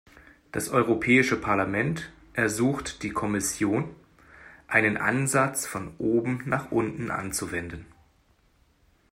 Das 0.51 0.69
Europäische 0.69 1.39
Parlament 1.39 2.11
ersucht 2.33 3.03
die 3.03 3.11
Kommission, 3.11 3.95
einen 4.67 4.97
Ansatz 4.97 5.67
von 5.67 5.93
oben 5.99 6.41
nach 6.47 6.71
unten 6.71 7.11
anzuwenden. 7.11 7.85